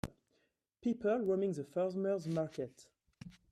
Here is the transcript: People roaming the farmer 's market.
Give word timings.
People 0.81 1.19
roaming 1.19 1.53
the 1.53 1.63
farmer 1.63 2.17
's 2.17 2.25
market. 2.27 2.87